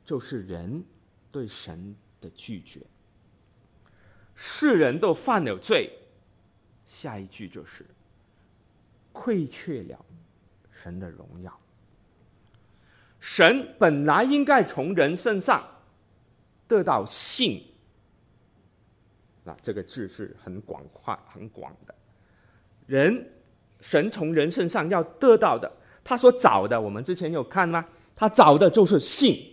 [0.04, 0.84] 就是人
[1.30, 2.80] 对神的拒绝。
[4.42, 5.90] 世人都犯了罪，
[6.86, 7.84] 下一句就是
[9.12, 10.02] 愧缺了
[10.70, 11.60] 神的荣耀。
[13.18, 15.62] 神本来应该从人身上
[16.66, 17.62] 得到信，
[19.44, 21.94] 那这个字是很广泛、很广的。
[22.86, 23.30] 人，
[23.82, 25.70] 神从人身上要得到的，
[26.02, 27.86] 他所找的，我们之前有看吗？
[28.16, 29.52] 他找的就是信，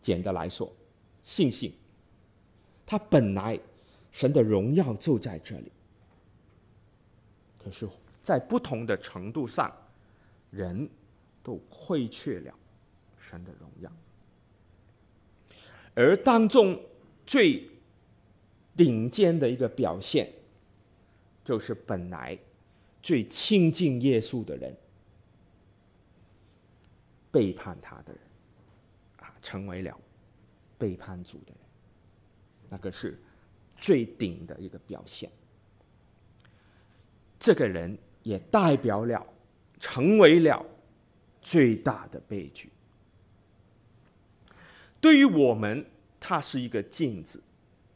[0.00, 0.72] 简单来说，
[1.20, 1.74] 信心。
[2.86, 3.58] 他本来
[4.10, 5.70] 神的荣耀就在这里，
[7.58, 7.88] 可是，
[8.22, 9.74] 在不同的程度上，
[10.50, 10.88] 人
[11.42, 12.54] 都亏缺了
[13.18, 13.90] 神的荣耀。
[15.94, 16.80] 而当中
[17.26, 17.68] 最
[18.76, 20.32] 顶尖的一个表现，
[21.44, 22.38] 就是本来
[23.02, 24.76] 最亲近耶稣的人，
[27.30, 28.20] 背叛他的人，
[29.18, 29.98] 啊，成为了
[30.78, 31.56] 背叛主的人。
[32.68, 33.18] 那个是
[33.80, 35.28] 最顶的一个表现。
[37.38, 39.26] 这个人也代表了，
[39.78, 40.64] 成为了
[41.40, 42.70] 最大的悲剧。
[45.00, 45.84] 对于我们，
[46.20, 47.42] 它是一个镜子。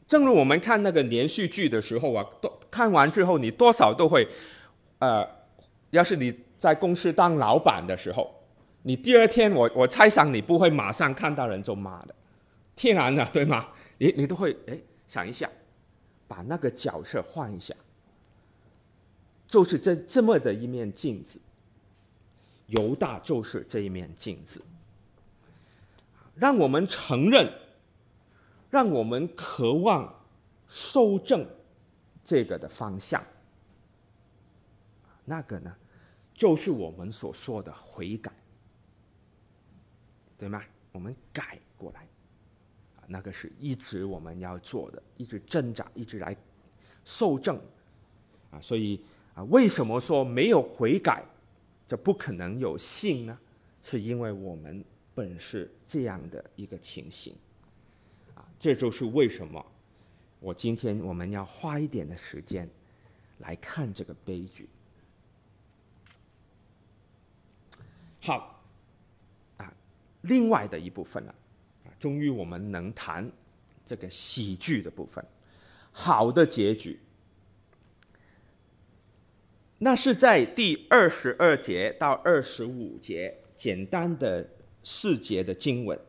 [0.07, 4.27] 正如我们看那个连续剧的时候啊，都看完之后，你多少都会，
[4.99, 5.27] 呃，
[5.91, 8.33] 要是你在公司当老板的时候，
[8.81, 12.15] 你第二天我我猜想你不会马上看到人就骂的，
[12.75, 13.69] 天然的，对吗？
[13.99, 15.49] 你你都会哎想一下，
[16.27, 17.75] 把那个角色换一下，
[19.47, 21.39] 就是这这么的一面镜子。
[22.67, 24.59] 犹大就是这一面镜子，
[26.33, 27.53] 让我们承认，
[28.71, 30.11] 让我们渴望
[30.67, 31.47] 修正
[32.23, 33.23] 这个的方向。
[35.25, 35.75] 那个呢，
[36.33, 38.31] 就是我们所说的悔改，
[40.39, 40.63] 对吗？
[40.91, 42.07] 我们改过来。
[43.07, 46.35] 那个是一直我们要做的，一直挣扎，一直来
[47.03, 47.59] 受证
[48.51, 48.59] 啊！
[48.59, 51.23] 所以啊，为什么说没有悔改，
[51.87, 53.37] 就不可能有信呢？
[53.83, 57.35] 是因为我们本是这样的一个情形
[58.33, 58.43] 啊！
[58.57, 59.63] 这就是为什么
[60.39, 62.69] 我今天我们要花一点的时间
[63.39, 64.67] 来看这个悲剧。
[68.19, 68.59] 好
[69.57, 69.71] 啊，
[70.21, 71.35] 另外的一部分呢？
[71.99, 73.31] 终于，我们能谈
[73.83, 75.25] 这个喜剧的部分，
[75.91, 76.99] 好的结局。
[79.79, 84.47] 那是在第二十二节到二十五节，简单的
[84.83, 85.99] 四节的经文。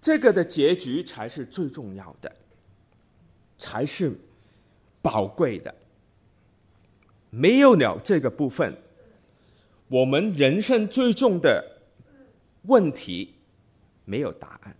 [0.00, 2.34] 这个的结局才是最重要的，
[3.58, 4.12] 才是
[5.00, 5.74] 宝贵的。
[7.30, 8.76] 没有了这个部分，
[9.88, 11.71] 我们人生最重的。
[12.62, 13.34] 问题
[14.04, 14.76] 没有答案，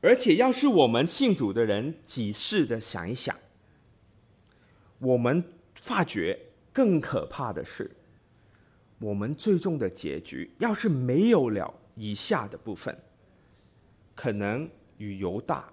[0.00, 3.36] 而且要是我们信主的人仔细的想一想，
[4.98, 5.42] 我们
[5.82, 6.38] 发觉
[6.72, 7.90] 更可怕的是，
[8.98, 12.96] 我们最终的结局要是没有了以下的部分，
[14.14, 15.72] 可能与犹大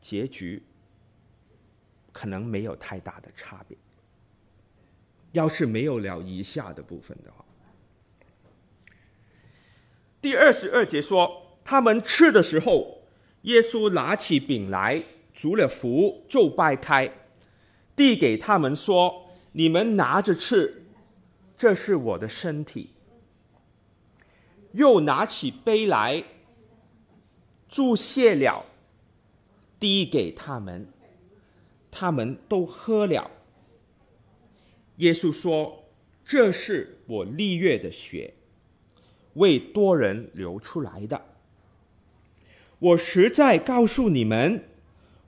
[0.00, 0.62] 结局
[2.12, 3.76] 可能没有太大的差别。
[5.32, 7.44] 要是没有了以下的部分的话。
[10.20, 13.02] 第二十二节说，他们吃的时候，
[13.42, 17.12] 耶稣拿起饼来，祝了福，就掰开，
[17.94, 20.82] 递给他们说：“你们拿着吃，
[21.56, 22.94] 这是我的身体。”
[24.72, 26.24] 又拿起杯来，
[27.68, 28.66] 祝谢了，
[29.78, 30.88] 递给他们，
[31.92, 33.30] 他们都喝了。
[34.96, 35.84] 耶稣说
[36.26, 38.34] ：“这是我立约的血。”
[39.34, 41.22] 为多人流出来的，
[42.78, 44.64] 我实在告诉你们，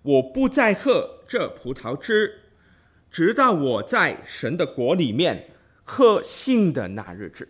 [0.02, 2.40] 我不再喝这葡萄汁，
[3.10, 5.50] 直到我在神的国里面
[5.84, 7.48] 喝新的那日子。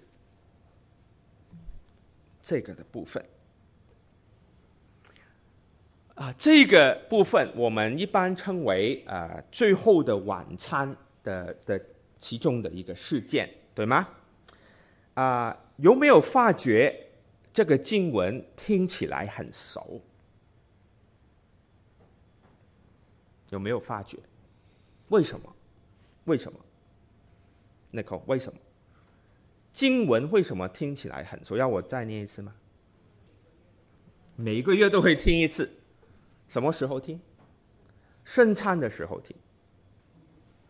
[2.42, 3.24] 这个的部分，
[6.14, 11.80] 啊，这个部分我们一般称为啊最后的晚餐的的
[12.18, 14.08] 其中的一个事件，对吗？
[15.14, 15.56] 啊。
[15.80, 17.08] 有没有发觉
[17.52, 20.02] 这个经文听起来很熟？
[23.48, 24.18] 有没有发觉？
[25.08, 25.56] 为什么？
[26.24, 26.60] 为什么
[27.92, 28.58] ？Nico，为什么？
[29.72, 31.56] 经文为什么听起来很熟？
[31.56, 32.54] 要我再念一次吗？
[34.36, 35.68] 每个月都会听一次，
[36.46, 37.18] 什么时候听？
[38.22, 39.34] 圣餐的时候听，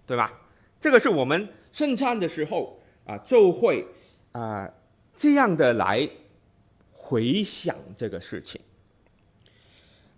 [0.06, 0.40] 对吧？
[0.78, 3.84] 这个是我们圣餐的时候啊，就会
[4.32, 4.72] 啊。
[5.20, 6.08] 这样的来
[6.92, 8.58] 回想这个事情，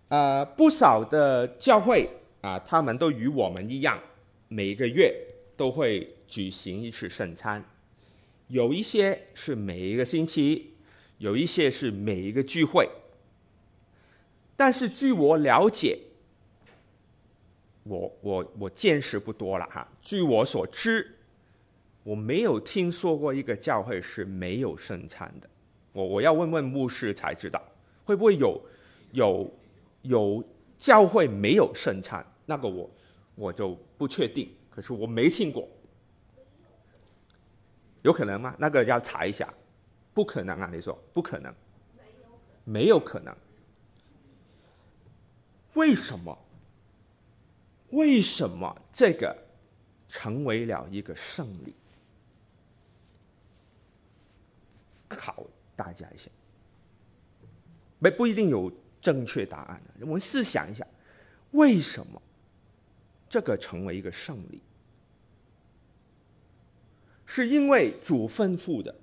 [0.06, 2.08] 呃，不少的教会
[2.40, 4.00] 啊，他们都与我们一样，
[4.46, 5.12] 每个月
[5.56, 7.64] 都会举行一次圣餐，
[8.46, 10.74] 有一些是每一个星期，
[11.18, 12.88] 有一些是每一个聚会。
[14.54, 15.98] 但是据我了解，
[17.82, 19.90] 我我我见识不多了哈。
[20.00, 21.18] 据我所知，
[22.02, 25.48] 我没有听说过一个教会是没有圣餐的。
[25.92, 27.62] 我我要问问牧师才知道，
[28.04, 28.60] 会不会有
[29.12, 29.54] 有
[30.02, 30.44] 有
[30.78, 32.24] 教会没有圣餐？
[32.46, 32.90] 那个我
[33.34, 34.50] 我就不确定。
[34.70, 35.68] 可是我没听过，
[38.02, 38.54] 有可能吗？
[38.58, 39.52] 那个要查一下。
[40.14, 40.68] 不可能啊！
[40.70, 41.50] 你说不可能，
[42.64, 43.34] 没有可能。
[45.72, 46.38] 为什么？
[47.92, 49.34] 为什么这个
[50.08, 51.74] 成为了一个胜利？
[55.14, 55.44] 考
[55.76, 56.30] 大家一下，
[57.98, 59.82] 没不一定有正确答案。
[60.00, 60.86] 我们试想一下，
[61.52, 62.20] 为什么
[63.28, 64.60] 这个成为一个胜利？
[67.24, 68.94] 是因为主吩咐的。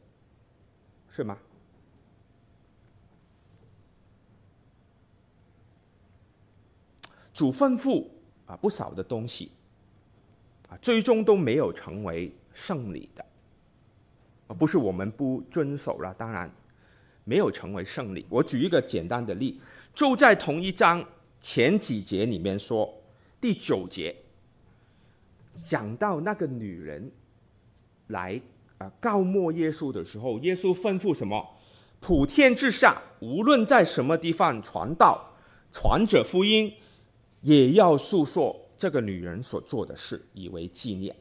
[1.11, 1.37] 是吗？
[7.33, 8.05] 主吩咐
[8.45, 9.51] 啊，不少的东西
[10.69, 13.25] 啊，最终都没有成为胜利的。
[14.49, 16.53] 啊，不是我们不遵守了，当然
[17.23, 18.25] 没有成为胜利。
[18.27, 19.61] 我举一个简单的例，
[19.95, 21.01] 就在同一章
[21.39, 22.93] 前几节里面说，
[23.39, 24.13] 第九节
[25.63, 27.09] 讲到那个女人
[28.07, 28.41] 来。
[28.79, 31.45] 啊，告没耶稣的时候，耶稣吩咐什么？
[31.99, 35.33] 普天之下，无论在什么地方传道、
[35.69, 36.73] 传者福音，
[37.41, 41.13] 也要述说这个女人所做的事，以为纪念，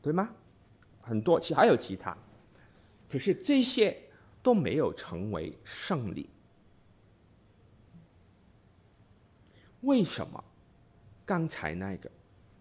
[0.00, 0.30] 对吗？
[1.06, 2.16] 很多，其实还有其他，
[3.08, 3.96] 可是这些
[4.42, 6.28] 都没有成为胜利。
[9.82, 10.42] 为什么
[11.24, 12.10] 刚才那个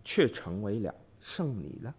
[0.03, 1.91] 却成为了胜利呢？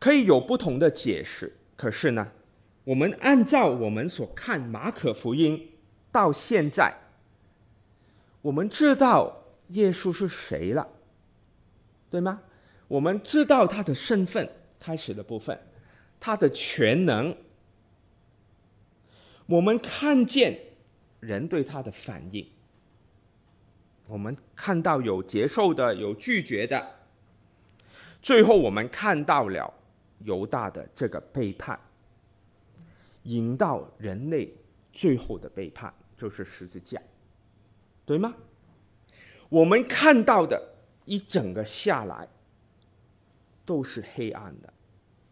[0.00, 2.26] 可以有不同的解释，可是呢，
[2.82, 5.70] 我们按照我们所看马可福音
[6.10, 6.92] 到现在，
[8.40, 10.88] 我们知道耶稣是谁了，
[12.10, 12.42] 对吗？
[12.92, 14.46] 我们知道他的身份，
[14.78, 15.58] 开始的部分，
[16.20, 17.34] 他的全能，
[19.46, 20.60] 我们看见
[21.18, 22.46] 人对他的反应，
[24.06, 26.86] 我们看到有接受的，有拒绝的，
[28.20, 29.72] 最后我们看到了。
[30.24, 31.76] 犹大的这个背叛，
[33.24, 34.54] 引到人类
[34.92, 37.02] 最后的背叛，就是十字架，
[38.06, 38.32] 对吗？
[39.48, 40.62] 我们看到的
[41.06, 42.28] 一整个下来，
[43.64, 44.72] 都是黑暗的，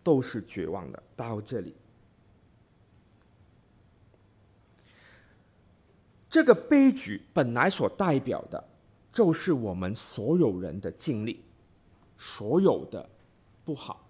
[0.03, 1.03] 都是绝望的。
[1.17, 1.75] 到这里，
[6.29, 8.63] 这个悲剧本来所代表的，
[9.13, 11.43] 就是我们所有人的经历，
[12.17, 13.09] 所有的
[13.65, 14.07] 不好。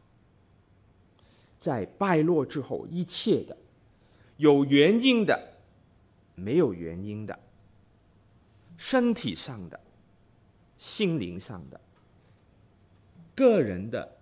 [1.58, 3.56] 在败落之后，一切的
[4.36, 5.52] 有原因的，
[6.34, 7.38] 没有原因的，
[8.78, 9.78] 身体上的、
[10.78, 11.78] 心灵上的、
[13.40, 14.18] 个人的、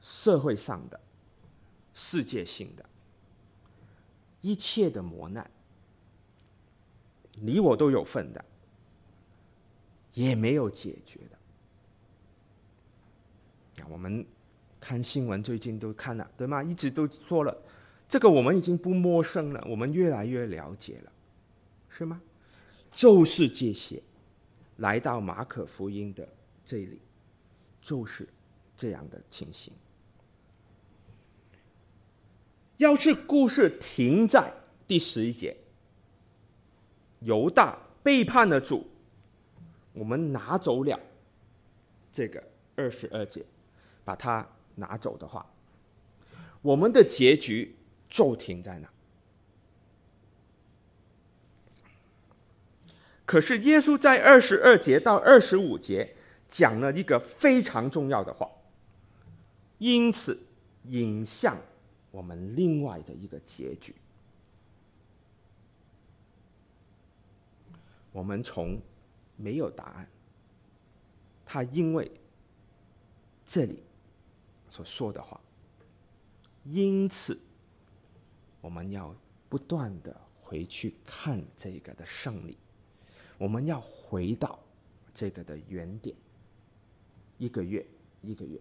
[0.00, 1.00] 社会上的、
[1.92, 2.84] 世界性的，
[4.40, 5.50] 一切的磨难，
[7.34, 8.44] 你我都有份的，
[10.14, 11.38] 也没有解决的。
[13.88, 14.24] 我们。
[14.82, 16.62] 看新闻最近都看了，对吗？
[16.62, 17.54] 一直都说了，
[18.08, 21.12] 这个我们已经不陌生了，我们越来越了解了，
[21.90, 22.18] 是吗？
[22.90, 24.02] 就是这些，
[24.78, 26.26] 来到马可福音的
[26.64, 26.98] 这里，
[27.80, 28.28] 就是
[28.76, 29.72] 这样的情形。
[32.76, 34.52] 要是故事停在
[34.86, 35.56] 第十一节，
[37.20, 38.86] 犹大背叛了主，
[39.92, 40.98] 我们拿走了
[42.12, 42.42] 这个
[42.76, 43.44] 二十二节，
[44.04, 44.46] 把它。
[44.76, 45.44] 拿走的话，
[46.62, 47.76] 我们的结局
[48.08, 48.88] 就停在那。
[53.26, 56.16] 可是耶稣在二十二节到二十五节
[56.50, 58.50] 讲了一个非常重要的话，
[59.78, 60.38] 因此
[60.84, 61.56] 引向
[62.10, 63.94] 我们另外的一个结局。
[68.12, 68.78] 我们从
[69.36, 70.08] 没有答案，
[71.46, 72.10] 他因为
[73.46, 73.82] 这里。
[74.72, 75.40] 所说的话，
[76.62, 77.36] 因此
[78.60, 79.12] 我们要
[79.48, 82.56] 不断的回去看这个的胜利，
[83.36, 84.60] 我们要回到
[85.12, 86.14] 这个的原点，
[87.40, 87.84] 一个月
[88.20, 88.60] 一个月，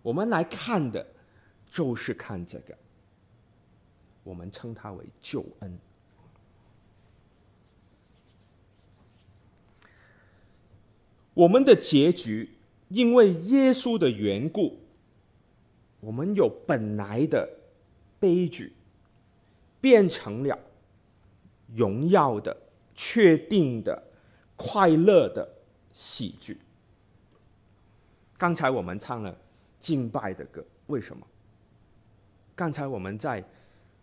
[0.00, 1.06] 我们来看的，
[1.68, 2.74] 就是看这个，
[4.24, 5.78] 我们称它为救恩。
[11.34, 12.48] 我们的结局，
[12.88, 14.78] 因为耶稣的缘故。
[16.00, 17.48] 我们有本来的
[18.18, 18.72] 悲剧，
[19.80, 20.56] 变成了
[21.74, 22.56] 荣耀的、
[22.94, 24.02] 确定的、
[24.56, 25.46] 快乐的
[25.92, 26.56] 喜剧。
[28.38, 29.36] 刚才我们唱了
[29.80, 31.26] 敬拜的歌，为什么？
[32.54, 33.42] 刚才我们在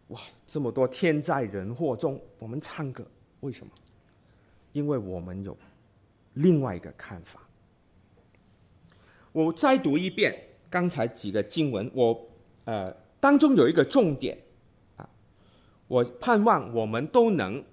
[0.09, 3.05] 哇这么多天灾人祸中，我们唱歌，
[3.41, 3.71] 为什么？
[4.71, 5.55] 因为我们有
[6.33, 7.39] 另外一个看法。
[9.31, 10.35] 我再读一遍
[10.69, 12.29] 刚才几个经文，我
[12.65, 14.37] 呃当中有一个重点
[14.95, 15.09] 啊，
[15.87, 17.63] 我盼望我们都能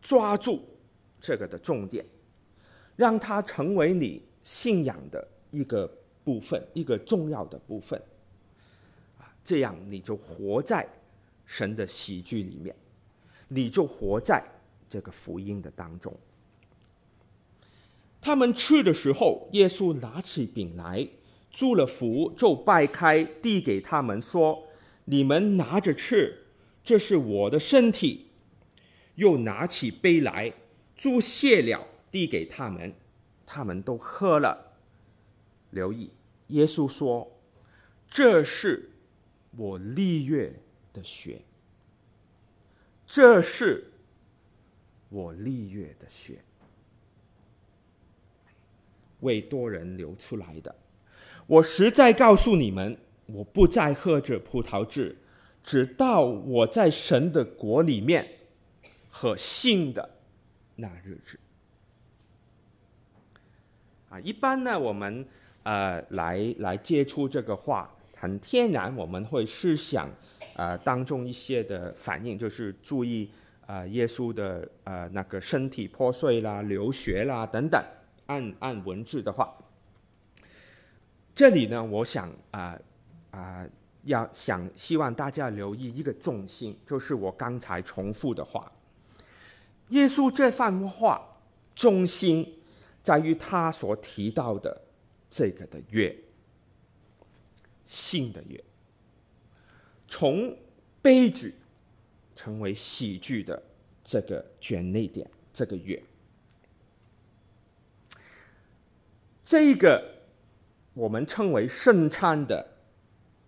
[0.00, 0.62] 抓住
[1.20, 2.04] 这个的重点，
[2.96, 5.88] 让它成为你信仰的一个
[6.24, 8.00] 部分，一个重要的部分，
[9.44, 10.86] 这样你就活在
[11.46, 12.74] 神的喜剧里面，
[13.48, 14.42] 你就活在
[14.88, 16.12] 这个福音的当中。
[18.20, 21.06] 他们吃的时候，耶稣拿起饼来，
[21.52, 24.66] 祝了福，就掰开，递给他们说
[25.04, 26.46] ：“你们拿着吃，
[26.82, 28.26] 这是我的身体。”
[29.16, 30.52] 又拿起杯来，
[30.96, 32.92] 祝谢了，递给他们，
[33.46, 34.73] 他们都喝了。
[35.74, 36.10] 留意，
[36.48, 37.30] 耶稣说
[38.08, 38.88] ：“这是
[39.56, 40.52] 我立约
[40.92, 41.42] 的血，
[43.04, 43.92] 这是
[45.08, 46.42] 我立约的血。”
[49.20, 50.74] 为多人流出来的，
[51.46, 52.96] 我实在告诉你们，
[53.26, 55.16] 我不再喝这葡萄汁，
[55.62, 58.28] 直到我在神的国里面
[59.08, 60.18] 和新的
[60.76, 61.40] 那日子。
[64.10, 65.26] 啊，一般呢，我们
[65.64, 70.08] 呃来来接触这个话，很天然我们会思想
[70.54, 73.28] 呃当中一些的反应，就是注意、
[73.66, 77.82] 呃、耶稣的呃那个身体破碎啦、流血啦等等。
[78.26, 79.54] 按按文字的话，
[81.34, 82.80] 这里呢，我想啊啊、
[83.32, 83.70] 呃呃，
[84.04, 88.72] 要想希望大家留意一个重心，就是我刚才重复的话。
[89.90, 91.20] 耶稣这番话
[91.74, 92.50] 中心
[93.02, 94.80] 在于他所提到的
[95.34, 96.16] 这个的约，
[97.84, 98.62] 新的约，
[100.06, 100.56] 从
[101.02, 101.52] 悲剧
[102.36, 103.60] 成为喜剧的
[104.04, 106.00] 这个转捩点，这个约。
[109.44, 110.22] 这个
[110.94, 112.64] 我们称为圣餐的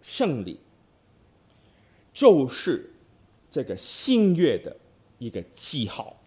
[0.02, 0.58] 圣礼，
[2.12, 2.90] 就是
[3.48, 4.76] 这个新约的
[5.18, 6.20] 一个记号。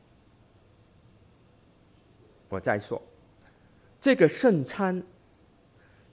[2.47, 3.01] 我再说，
[3.99, 5.03] 这个圣餐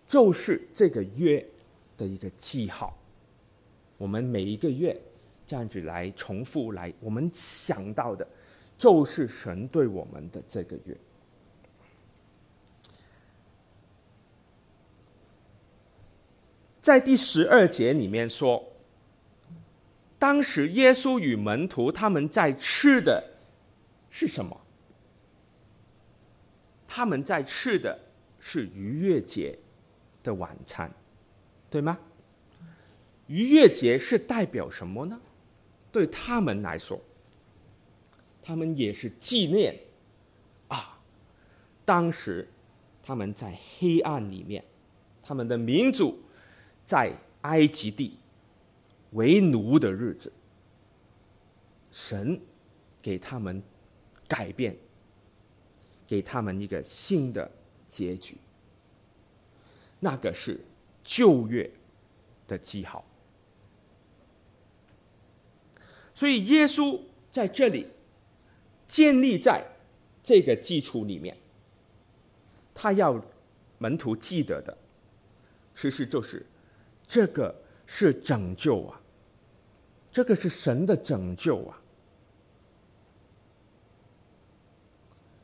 [0.06, 1.46] 就是这个月
[1.96, 2.96] 的一个记号。
[3.98, 4.96] 我们每一个月
[5.46, 8.26] 这样子来重复来，我们想到的，
[8.76, 10.96] 就是神对我们的这个月。
[16.80, 18.62] 在第十二节里面说，
[20.20, 23.24] 当时耶稣与门徒他们在吃的
[24.08, 24.60] 是什么？
[26.86, 27.98] 他们在吃的
[28.38, 29.58] 是逾越节
[30.26, 30.92] 的晚餐，
[31.70, 31.98] 对吗？
[33.28, 35.18] 逾越节是代表什么呢？
[35.90, 37.00] 对他们来说，
[38.42, 39.74] 他们也是纪念
[40.68, 41.00] 啊，
[41.86, 42.46] 当时
[43.02, 44.62] 他们在黑暗里面，
[45.22, 46.18] 他们的民族。
[46.86, 48.16] 在埃及地
[49.10, 50.32] 为奴的日子，
[51.90, 52.40] 神
[53.02, 53.60] 给他们
[54.28, 54.76] 改变，
[56.06, 57.50] 给他们一个新的
[57.88, 58.36] 结局。
[60.00, 60.60] 那个是
[61.02, 61.70] 旧约
[62.46, 63.04] 的记号。
[66.14, 67.86] 所以耶稣在这里
[68.86, 69.66] 建立在
[70.22, 71.36] 这个基础里面，
[72.74, 73.22] 他要
[73.78, 74.76] 门徒记得的，
[75.74, 76.44] 其实就是。
[77.08, 77.54] 这个
[77.86, 79.00] 是拯救啊！
[80.10, 81.80] 这个是神的拯救啊！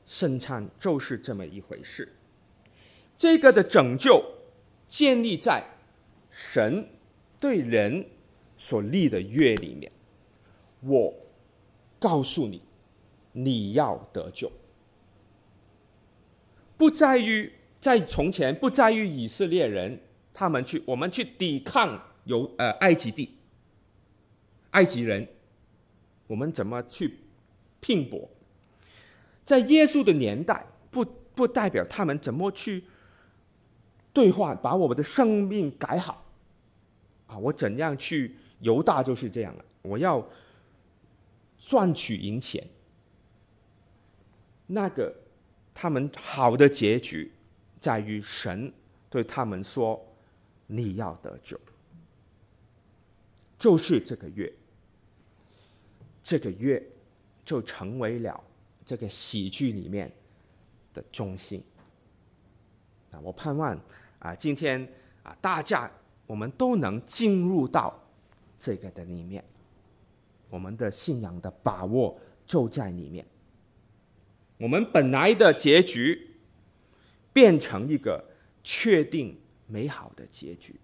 [0.05, 2.13] 圣餐就是这么一回事。
[3.17, 4.25] 这个的拯救
[4.93, 5.65] 建立在
[6.29, 6.87] 神
[7.41, 8.05] 对人
[8.59, 9.91] 所立的约里面。
[10.81, 11.15] 我
[11.99, 12.61] 告诉你，
[13.33, 14.53] 你要得救，
[16.77, 19.99] 不在于在从前，不在于以色列人。
[20.35, 23.37] 他们去，我们去抵抗有呃埃及地，
[24.73, 25.27] 埃及人，
[26.27, 27.19] 我们怎么去
[27.81, 28.29] 拼搏？
[29.45, 32.85] 在耶稣的年代，不不代表他们怎么去
[34.13, 36.25] 兑换，把我们的生命改好
[37.27, 37.39] 啊！
[37.39, 40.27] 我怎样去犹大就是这样了，我要
[41.59, 42.67] 赚取银钱。
[44.67, 45.15] 那个
[45.73, 47.33] 他们好的结局，
[47.81, 48.73] 在于神
[49.09, 50.05] 对他们说。
[50.69, 51.61] 你要得救，
[53.59, 54.51] 就是这个月，
[56.25, 56.83] 这个月
[57.45, 58.43] 就成为了
[58.83, 60.11] 这个喜剧里面
[60.95, 61.63] 的中心。
[63.11, 63.79] 啊，我盼望
[64.23, 64.89] 啊，今天
[65.25, 65.91] 啊，大家
[66.27, 67.93] 我们都能进入到
[68.57, 69.45] 这个的里面，
[70.49, 72.17] 我们的信仰的把握
[72.47, 73.27] 就在里面。
[74.59, 76.37] 我们本来的结局
[77.33, 78.25] 变成一个
[78.63, 80.79] 确定美好的结局，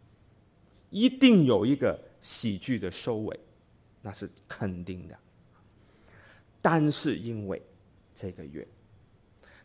[0.91, 3.39] 一定有一个喜剧的收尾，
[4.03, 5.17] 那是肯定的。
[6.61, 7.63] 但是因为
[8.13, 8.67] 这个月，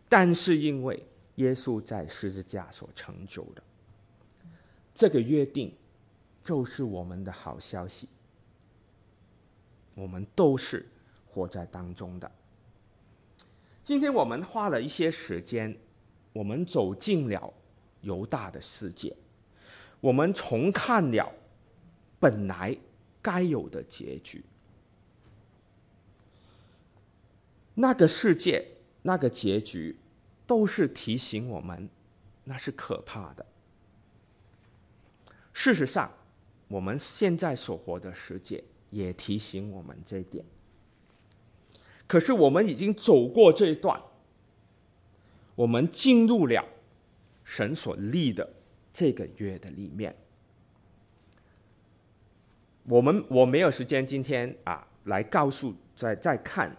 [0.08, 1.04] 但是因为
[1.36, 3.64] 耶稣在十字架所成就的
[4.94, 5.74] 这个约定，
[6.44, 8.08] 就是我们的好消息。
[9.96, 10.86] 我们都是
[11.28, 12.32] 活在当中的。
[13.84, 15.78] 今天我们花了一些时间，
[16.32, 17.54] 我们走进了
[18.02, 19.16] 犹大的世界，
[20.00, 21.32] 我们重看了
[22.20, 22.76] 本来
[23.22, 24.44] 该有的结局。
[27.76, 28.68] 那个世界，
[29.02, 29.96] 那个结局，
[30.46, 31.90] 都是提醒我们，
[32.44, 33.46] 那是可怕的。
[35.54, 36.12] 事实上，
[36.68, 40.44] 我们现在所活的世界也提醒我们这一点。
[42.08, 44.02] 可是我们已经走过这一段，
[45.56, 46.68] 我们进入了
[47.44, 48.54] 神所立的
[48.94, 50.16] 这个约的里面。
[52.84, 56.76] 我们我没有时间今天啊来告诉再再看。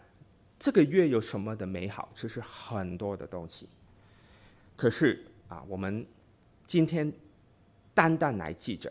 [0.64, 2.08] 这个月有什么的美好？
[2.14, 3.68] 其实很多的东西。
[4.74, 6.06] 可是啊，我们
[6.66, 7.12] 今天
[7.92, 8.90] 单单来记着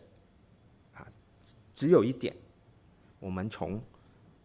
[0.93, 1.07] 啊，
[1.73, 2.35] 只有一点，
[3.19, 3.81] 我们从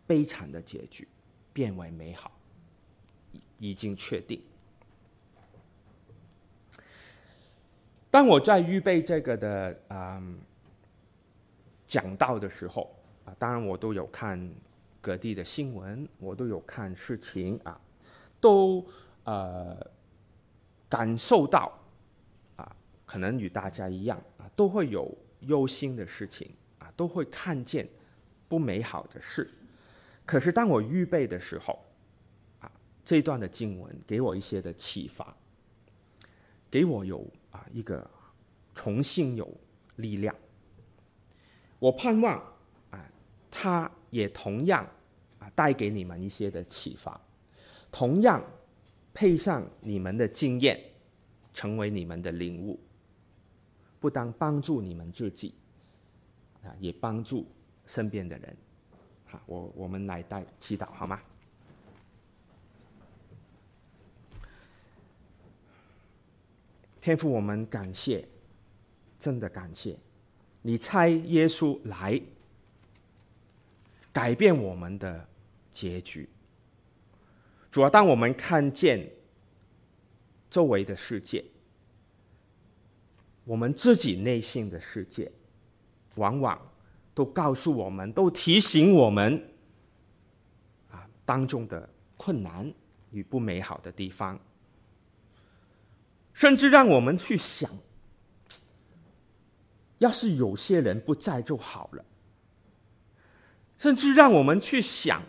[0.06, 1.06] 悲惨的结局
[1.52, 2.32] 变为美好，
[3.58, 4.42] 已经确定。
[8.10, 10.40] 当我在预备这个的嗯
[11.86, 12.90] 讲到的时候
[13.26, 14.50] 啊，当然我都有看。
[15.08, 17.80] 各地的新闻我都有看事情啊，
[18.38, 18.86] 都
[19.24, 19.74] 呃
[20.86, 21.72] 感受到
[22.56, 27.88] 啊，可能与大家一样啊，都会有忧心的事情啊，都会看见
[28.48, 29.50] 不美好的事。
[30.26, 31.82] 可是当我预备的时候
[32.60, 32.70] 啊，
[33.02, 35.34] 这一段的经文给我一些的启发，
[36.70, 38.06] 给我有啊一个
[38.74, 39.50] 重新有
[39.96, 40.36] 力量。
[41.78, 42.36] 我盼望
[42.90, 43.10] 啊，
[43.50, 44.86] 他也同样。
[45.54, 47.20] 带给你们一些的启发，
[47.90, 48.42] 同样
[49.12, 50.80] 配上你们的经验，
[51.52, 52.78] 成为你们的领悟，
[54.00, 55.54] 不但帮助你们自己，
[56.62, 57.46] 啊，也帮助
[57.86, 58.56] 身边的人。
[59.26, 61.20] 好，我我们来带祈祷好吗？
[67.00, 68.26] 天父，我们感谢，
[69.18, 69.96] 真的感谢，
[70.62, 72.20] 你差耶稣来。
[74.10, 75.27] 改变我们的
[75.78, 76.28] 结局。
[77.70, 79.08] 主要当我们看见
[80.50, 81.44] 周围的世界，
[83.44, 85.30] 我们自己内心的世界，
[86.16, 86.60] 往往
[87.14, 89.40] 都告诉我们，都提醒我们
[90.90, 92.74] 啊当中的困难
[93.12, 94.36] 与不美好的地方，
[96.32, 97.70] 甚至让我们去想，
[99.98, 102.04] 要是有些人不在就好了。
[103.76, 105.22] 甚至让我们去想，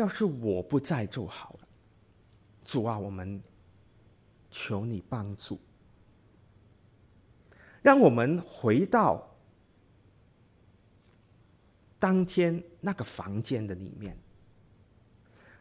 [0.00, 1.68] 要是我不在就好了。
[2.64, 3.40] 主啊，我们
[4.50, 5.60] 求你帮助，
[7.82, 9.36] 让我们回到
[11.98, 14.16] 当天那个房间的里面，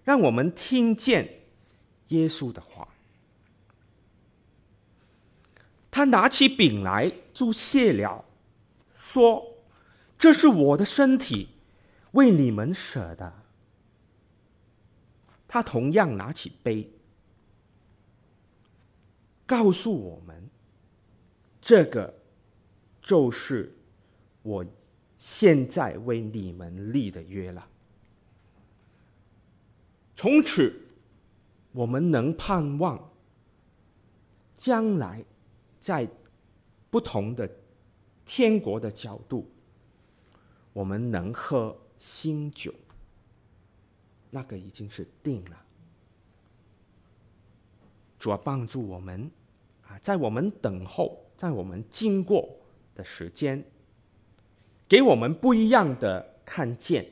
[0.06, 1.28] 让我们听见
[2.08, 2.88] 耶稣的话。
[5.92, 8.24] 他拿起饼来，就谢了，
[8.90, 9.58] 说
[10.18, 11.50] ：“这是我的身体。”
[12.14, 13.44] 为你们舍的，
[15.50, 16.88] 他同样拿起杯，
[19.48, 20.48] 告诉我们：
[21.60, 22.14] 这个
[23.02, 23.76] 就是
[24.44, 24.64] 我
[25.18, 27.68] 现在为你们立的约了。
[30.16, 30.72] 从此，
[31.72, 33.12] 我们能盼望
[34.56, 35.26] 将来
[35.82, 36.08] 在
[36.92, 37.50] 不同的
[38.24, 39.50] 天国的角度，
[40.74, 41.76] 我们能喝。
[42.02, 42.74] 新酒，
[44.30, 45.66] 那个已经是定了。
[48.18, 49.32] 主要帮助我们
[49.88, 52.50] 啊，在我们等候，在我们经过
[52.94, 53.64] 的时间，
[54.88, 57.06] 给我们不一样的看见，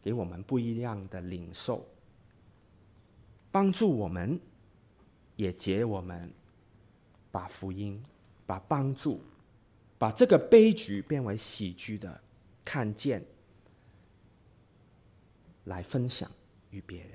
[0.00, 1.86] 给我们不一样的领受，
[3.52, 4.40] 帮助我们，
[5.36, 6.32] 也解我们，
[7.30, 8.02] 把福音、
[8.46, 9.20] 把帮助、
[9.98, 12.18] 把这个悲剧变为喜剧的
[12.64, 13.22] 看见。
[15.64, 16.30] 来分享
[16.70, 17.10] 与别人。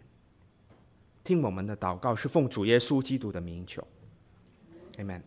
[1.24, 3.86] 听我们的祷告是奉主耶稣基督的名求
[4.98, 5.22] ，Amen。